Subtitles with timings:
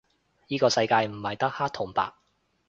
[0.47, 2.11] 依個世界唔係得黑同白